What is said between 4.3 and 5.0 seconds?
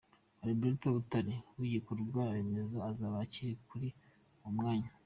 uwo mwanya.